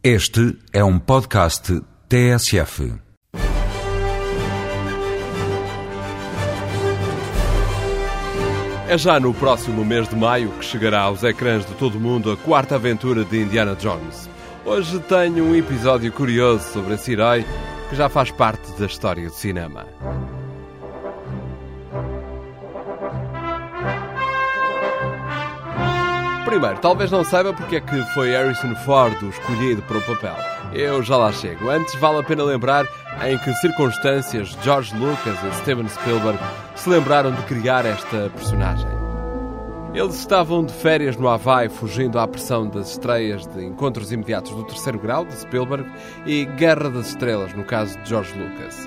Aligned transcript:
Este 0.00 0.56
é 0.72 0.84
um 0.84 0.96
podcast 0.96 1.82
TSF. 2.08 2.94
É 8.88 8.96
já 8.96 9.18
no 9.18 9.34
próximo 9.34 9.84
mês 9.84 10.08
de 10.08 10.14
maio 10.14 10.50
que 10.50 10.64
chegará 10.64 11.00
aos 11.00 11.24
ecrãs 11.24 11.66
de 11.66 11.74
todo 11.74 11.96
o 11.96 12.00
mundo 12.00 12.30
a 12.30 12.36
quarta 12.36 12.76
aventura 12.76 13.24
de 13.24 13.42
Indiana 13.42 13.74
Jones. 13.74 14.30
Hoje 14.64 15.00
tenho 15.00 15.44
um 15.44 15.56
episódio 15.56 16.12
curioso 16.12 16.72
sobre 16.72 16.94
esse 16.94 17.10
herói 17.14 17.44
que 17.90 17.96
já 17.96 18.08
faz 18.08 18.30
parte 18.30 18.70
da 18.78 18.86
história 18.86 19.26
do 19.26 19.34
cinema. 19.34 19.84
Primeiro, 26.58 26.80
talvez 26.80 27.08
não 27.08 27.22
saiba 27.22 27.54
porque 27.54 27.76
é 27.76 27.80
que 27.80 28.02
foi 28.06 28.32
Harrison 28.32 28.74
Ford 28.84 29.14
o 29.22 29.28
escolhido 29.28 29.80
para 29.82 29.98
o 29.98 30.02
papel. 30.02 30.34
Eu 30.72 31.00
já 31.04 31.16
lá 31.16 31.30
chego. 31.30 31.70
Antes, 31.70 31.94
vale 32.00 32.18
a 32.18 32.22
pena 32.24 32.42
lembrar 32.42 32.84
em 33.24 33.38
que 33.38 33.54
circunstâncias 33.54 34.58
George 34.64 34.92
Lucas 34.96 35.36
e 35.44 35.54
Steven 35.58 35.88
Spielberg 35.88 36.36
se 36.74 36.90
lembraram 36.90 37.30
de 37.30 37.40
criar 37.42 37.86
esta 37.86 38.28
personagem. 38.30 38.88
Eles 39.94 40.16
estavam 40.16 40.64
de 40.64 40.74
férias 40.74 41.16
no 41.16 41.28
Havaí, 41.28 41.68
fugindo 41.68 42.18
à 42.18 42.26
pressão 42.26 42.66
das 42.66 42.90
estreias 42.90 43.46
de 43.46 43.64
Encontros 43.64 44.10
Imediatos 44.10 44.50
do 44.50 44.64
Terceiro 44.64 44.98
Grau, 44.98 45.24
de 45.24 45.34
Spielberg, 45.34 45.88
e 46.26 46.44
Guerra 46.44 46.90
das 46.90 47.10
Estrelas, 47.10 47.54
no 47.54 47.62
caso 47.62 47.96
de 48.00 48.08
George 48.08 48.36
Lucas. 48.36 48.84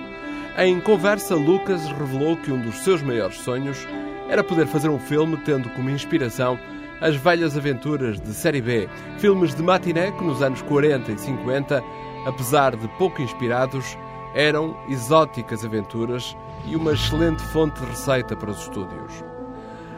Em 0.58 0.77
conversa, 0.82 1.35
Lucas 1.35 1.88
revelou 1.88 2.35
que 2.35 2.52
um 2.52 2.60
dos 2.60 2.80
seus 2.80 3.02
maiores 3.02 3.38
sonhos 3.38 3.88
era 4.27 4.44
poder 4.44 4.68
fazer 4.68 4.90
um 4.90 4.99
filme 4.99 5.38
tendo 5.38 5.70
como 5.70 5.90
inspiração 5.90 6.60
as 7.02 7.16
velhas 7.16 7.58
aventuras 7.58 8.22
de 8.22 8.34
série 8.34 8.62
B, 8.62 8.88
filmes 9.18 9.54
de 9.55 9.64
matiné 9.64 10.12
que 10.12 10.23
nos 10.23 10.41
anos 10.41 10.62
40 10.62 11.12
e 11.12 11.18
50, 11.18 11.84
apesar 12.26 12.76
de 12.76 12.88
pouco 12.98 13.22
inspirados, 13.22 13.98
eram 14.36 14.77
exóticas 14.88 15.66
aventuras 15.66 16.38
e 16.68 16.76
uma 16.76 16.94
excelente 16.94 17.41
fonte 17.41 17.79
de 17.82 17.88
receita 17.88 18.35
para 18.35 18.52
os 18.52 18.62
estúdios. 18.62 19.12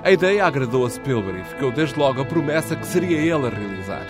A 0.04 0.12
ideia 0.12 0.46
agradou 0.46 0.86
a 0.86 0.90
Spielberg 0.90 1.42
e 1.42 1.46
ficou 1.46 1.72
desde 1.72 2.00
logo 2.00 2.22
a 2.22 2.26
promessa 2.26 2.76
que 2.76 2.88
seria 2.88 3.18
ele 3.18 3.48
a 3.48 3.50
realizar. 3.50 4.08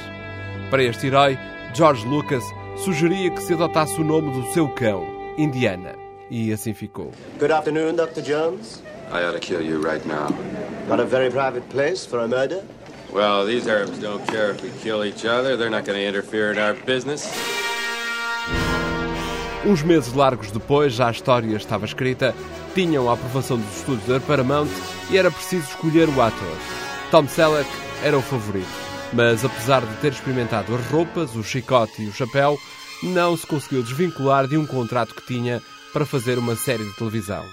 Para 0.70 0.84
este 0.84 1.08
herói, 1.08 1.38
George 1.74 2.08
Lucas 2.08 2.44
sugeria 2.78 3.30
que 3.30 3.42
se 3.42 3.54
adotasse 3.54 4.00
o 4.00 4.04
nome 4.04 4.32
do 4.32 4.52
seu 4.54 4.68
cão, 4.70 5.06
Indiana. 5.38 5.96
E 6.30 6.52
assim 6.52 6.74
ficou. 6.74 7.12
Good 7.40 7.52
afternoon, 7.52 7.96
Dr. 7.96 8.22
Jones. 8.22 8.82
I 9.12 9.26
ought 9.26 9.34
to 9.34 9.40
kill 9.40 9.62
you 9.62 9.80
right 9.80 10.04
now. 10.08 10.30
Got 10.88 11.00
a 11.00 11.06
very 11.06 11.30
private 11.30 11.68
place 11.70 12.06
for 12.08 12.20
a 12.20 12.28
murder? 12.28 12.64
Well, 13.14 13.46
these 13.46 13.68
Arabs 13.68 14.00
don't 14.00 14.26
care 14.26 14.50
if 14.50 14.64
we 14.64 14.72
kill 14.82 15.06
each 15.06 15.24
other. 15.24 15.56
They're 15.56 15.70
not 15.70 15.86
going 15.86 16.00
to 16.00 16.08
interfere 16.08 16.52
in 16.52 16.58
our 16.58 16.74
business. 16.74 17.32
Uns 19.66 19.84
meses 19.84 20.14
largos 20.14 20.52
depois, 20.52 20.94
já 20.94 21.08
a 21.10 21.12
história 21.12 21.56
estava 21.56 21.86
escrita, 21.86 22.36
tinham 22.74 23.08
a 23.08 23.14
aprovação 23.14 23.58
dos 23.58 23.78
estúdios 23.78 24.08
da 24.08 24.20
Paramount 24.20 24.68
e 25.12 25.18
era 25.18 25.30
preciso 25.30 25.70
escolher 25.70 26.10
o 26.10 26.22
ator. 26.22 26.58
Tom 27.12 27.28
Selleck 27.28 27.70
era 28.04 28.18
o 28.18 28.22
favorito, 28.22 28.68
mas 29.14 29.46
apesar 29.46 29.82
de 29.82 29.96
ter 29.98 30.12
experimentado 30.12 30.74
as 30.76 30.86
roupas, 30.88 31.36
o 31.36 31.44
chicote 31.44 32.02
e 32.02 32.08
o 32.08 32.14
chapéu, 32.14 32.58
não 33.04 33.38
se 33.38 33.46
conseguiu 33.46 33.84
desvincular 33.84 34.48
de 34.48 34.58
um 34.58 34.66
contrato 34.66 35.14
que 35.14 35.26
tinha 35.26 35.62
para 35.94 36.06
fazer 36.06 36.40
uma 36.40 36.56
série 36.56 36.84
de 36.84 36.96
televisão. 36.96 37.46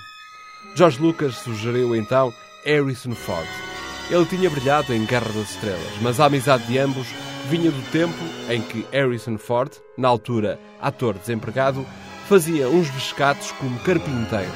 George 0.75 1.01
Lucas 1.01 1.37
sugeriu 1.37 1.95
então 1.95 2.33
Harrison 2.65 3.13
Ford. 3.13 3.70
Ele 4.11 4.27
tinha 4.27 4.51
brilhado 4.51 4.93
em 4.93 5.05
Guerra 5.05 5.31
das 5.33 5.51
Estrelas, 5.51 5.93
mas 6.03 6.19
a 6.19 6.25
amizade 6.25 6.67
de 6.67 6.77
ambos 6.77 7.07
vinha 7.49 7.71
do 7.71 7.91
tempo 7.93 8.19
em 8.49 8.61
que 8.61 8.85
Harrison 8.91 9.39
Ford, 9.39 9.71
na 9.97 10.09
altura 10.09 10.59
ator 10.81 11.15
desempregado, 11.17 11.87
fazia 12.29 12.69
uns 12.69 12.91
pescados 12.91 13.53
como 13.53 13.79
carpinteiro. 13.79 14.51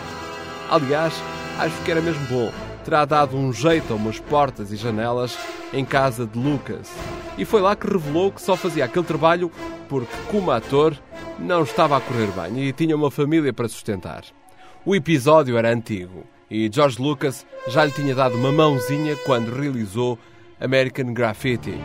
Aliás, 0.68 1.14
acho 1.56 1.82
que 1.84 1.90
era 1.92 2.02
mesmo 2.02 2.26
bom. 2.26 2.52
Terá 2.84 3.04
dado 3.04 3.36
um 3.36 3.52
jeito 3.52 3.92
a 3.92 3.96
umas 3.96 4.18
portas 4.18 4.72
e 4.72 4.76
janelas 4.76 5.38
em 5.72 5.84
casa 5.84 6.26
de 6.26 6.36
Lucas. 6.36 6.90
E 7.38 7.44
foi 7.44 7.60
lá 7.60 7.76
que 7.76 7.86
revelou 7.86 8.32
que 8.32 8.42
só 8.42 8.56
fazia 8.56 8.86
aquele 8.86 9.06
trabalho 9.06 9.52
porque, 9.88 10.12
como 10.32 10.50
ator, 10.50 10.98
não 11.38 11.62
estava 11.62 11.96
a 11.96 12.00
correr 12.00 12.32
bem 12.32 12.64
e 12.64 12.72
tinha 12.72 12.96
uma 12.96 13.10
família 13.10 13.52
para 13.52 13.68
sustentar. 13.68 14.24
O 14.84 14.96
episódio 14.96 15.56
era 15.56 15.72
antigo 15.72 16.24
e 16.50 16.70
George 16.72 17.00
Lucas 17.00 17.46
já 17.68 17.84
lhe 17.84 17.92
tinha 17.92 18.14
dado 18.14 18.36
uma 18.36 18.52
mãozinha 18.52 19.16
quando 19.24 19.54
realizou 19.54 20.18
American 20.60 21.12
Graffiti. 21.12 21.78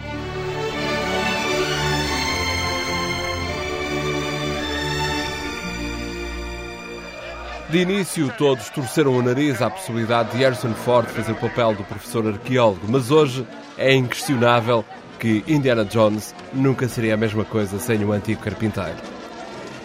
De 7.69 7.77
início, 7.77 8.33
todos 8.35 8.67
torceram 8.69 9.15
o 9.15 9.21
nariz 9.21 9.61
à 9.61 9.69
possibilidade 9.69 10.31
de 10.31 10.37
Harrison 10.37 10.73
Ford 10.73 11.07
fazer 11.07 11.33
o 11.33 11.35
papel 11.35 11.75
do 11.75 11.83
professor 11.83 12.27
arqueólogo, 12.27 12.87
mas 12.89 13.11
hoje 13.11 13.45
é 13.77 13.93
inquestionável 13.93 14.83
que 15.19 15.43
Indiana 15.47 15.85
Jones 15.85 16.33
nunca 16.51 16.87
seria 16.87 17.13
a 17.13 17.17
mesma 17.17 17.45
coisa 17.45 17.77
sem 17.77 18.03
o 18.03 18.11
antigo 18.11 18.41
carpinteiro. 18.41 18.97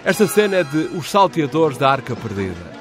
Esta 0.03 0.27
cena 0.27 0.57
é 0.57 0.65
de 0.65 0.97
Os 0.97 1.11
Salteadores 1.11 1.77
da 1.77 1.91
Arca 1.91 2.17
Perdida. 2.17 2.74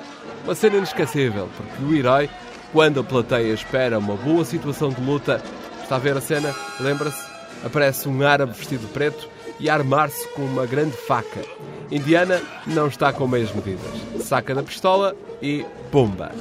Uma 0.43 0.55
cena 0.55 0.75
inesquecível, 0.77 1.49
porque 1.55 1.83
o 1.83 1.95
herói, 1.95 2.29
quando 2.73 2.99
a 2.99 3.03
plateia 3.03 3.53
espera 3.53 3.97
uma 3.97 4.15
boa 4.15 4.43
situação 4.43 4.89
de 4.89 4.99
luta, 4.99 5.41
está 5.81 5.95
a 5.95 5.99
ver 5.99 6.17
a 6.17 6.21
cena, 6.21 6.53
lembra-se? 6.81 7.31
Aparece 7.65 8.09
um 8.09 8.27
árabe 8.27 8.51
vestido 8.51 8.85
de 8.85 8.91
preto 8.91 9.29
e 9.57 9.69
armar-se 9.69 10.27
com 10.29 10.41
uma 10.41 10.65
grande 10.65 10.97
faca. 10.97 11.41
Indiana 11.89 12.41
não 12.67 12.87
está 12.87 13.13
com 13.13 13.25
meias 13.25 13.53
medidas. 13.53 13.87
Saca 14.19 14.53
da 14.53 14.61
pistola 14.61 15.15
e 15.41 15.65
pumba! 15.89 16.31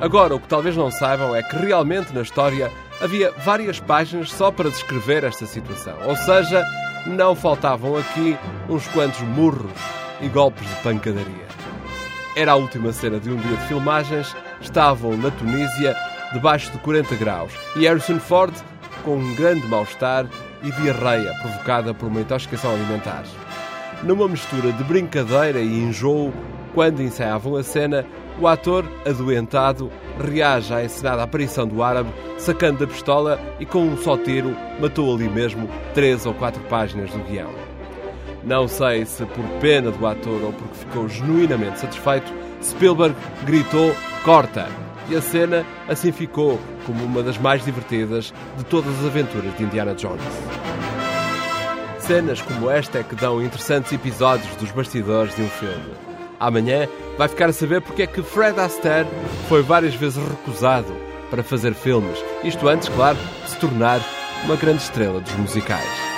Agora, 0.00 0.34
o 0.34 0.40
que 0.40 0.48
talvez 0.48 0.76
não 0.76 0.90
saibam 0.90 1.34
é 1.34 1.42
que 1.42 1.56
realmente 1.56 2.12
na 2.12 2.22
história 2.22 2.70
havia 3.02 3.32
várias 3.44 3.80
páginas 3.80 4.30
só 4.30 4.50
para 4.50 4.70
descrever 4.70 5.24
esta 5.24 5.44
situação. 5.44 5.96
Ou 6.06 6.16
seja, 6.16 6.64
não 7.06 7.34
faltavam 7.34 7.96
aqui 7.96 8.38
uns 8.68 8.86
quantos 8.88 9.20
murros 9.20 9.72
e 10.20 10.28
golpes 10.28 10.68
de 10.68 10.74
pancadaria. 10.76 11.46
Era 12.36 12.52
a 12.52 12.56
última 12.56 12.92
cena 12.92 13.18
de 13.18 13.30
um 13.30 13.36
dia 13.36 13.56
de 13.56 13.66
filmagens, 13.66 14.34
estavam 14.60 15.16
na 15.16 15.30
Tunísia, 15.30 15.96
debaixo 16.32 16.70
de 16.70 16.78
40 16.78 17.14
graus, 17.16 17.52
e 17.76 17.86
Harrison 17.86 18.18
Ford 18.18 18.54
com 19.04 19.16
um 19.16 19.34
grande 19.34 19.66
mal-estar 19.66 20.26
e 20.62 20.70
diarreia 20.70 21.34
provocada 21.42 21.92
por 21.92 22.06
uma 22.06 22.20
intoxicação 22.20 22.72
alimentar. 22.72 23.24
Numa 24.02 24.26
mistura 24.26 24.72
de 24.72 24.82
brincadeira 24.82 25.60
e 25.60 25.78
enjoo, 25.78 26.32
quando 26.74 27.02
ensaiavam 27.02 27.54
a 27.54 27.62
cena, 27.62 28.04
o 28.40 28.48
ator, 28.48 28.84
adoentado, 29.06 29.92
reage 30.18 30.74
à 30.74 30.84
encenada 30.84 31.22
aparição 31.22 31.68
do 31.68 31.82
árabe, 31.82 32.10
sacando 32.36 32.80
da 32.80 32.86
pistola 32.86 33.38
e 33.60 33.66
com 33.66 33.84
um 33.84 33.96
só 33.96 34.16
tiro 34.16 34.56
matou 34.80 35.14
ali 35.14 35.28
mesmo 35.28 35.68
três 35.94 36.26
ou 36.26 36.34
quatro 36.34 36.60
páginas 36.64 37.10
do 37.10 37.18
guião. 37.20 37.50
Não 38.42 38.66
sei 38.66 39.04
se 39.06 39.24
por 39.24 39.44
pena 39.60 39.92
do 39.92 40.04
ator 40.04 40.42
ou 40.42 40.52
porque 40.52 40.78
ficou 40.78 41.08
genuinamente 41.08 41.78
satisfeito, 41.78 42.32
Spielberg 42.60 43.14
gritou 43.44 43.94
corta 44.24 44.66
e 45.08 45.14
a 45.14 45.22
cena 45.22 45.64
assim 45.88 46.10
ficou 46.10 46.58
como 46.86 47.04
uma 47.04 47.22
das 47.22 47.38
mais 47.38 47.64
divertidas 47.64 48.34
de 48.56 48.64
todas 48.64 48.98
as 48.98 49.06
aventuras 49.06 49.56
de 49.56 49.62
Indiana 49.62 49.94
Jones. 49.94 50.22
Cenas 52.02 52.42
como 52.42 52.68
esta 52.68 52.98
é 52.98 53.02
que 53.04 53.14
dão 53.14 53.40
interessantes 53.40 53.92
episódios 53.92 54.54
dos 54.56 54.72
bastidores 54.72 55.34
de 55.36 55.42
um 55.42 55.48
filme. 55.48 55.94
Amanhã 56.40 56.88
vai 57.16 57.28
ficar 57.28 57.48
a 57.48 57.52
saber 57.52 57.80
porque 57.80 58.02
é 58.02 58.06
que 58.08 58.22
Fred 58.22 58.58
Astaire 58.58 59.08
foi 59.48 59.62
várias 59.62 59.94
vezes 59.94 60.20
recusado 60.22 60.92
para 61.30 61.44
fazer 61.44 61.74
filmes. 61.74 62.18
Isto 62.42 62.68
antes, 62.68 62.88
claro, 62.88 63.16
de 63.44 63.50
se 63.50 63.56
tornar 63.58 64.00
uma 64.44 64.56
grande 64.56 64.82
estrela 64.82 65.20
dos 65.20 65.32
musicais. 65.34 66.11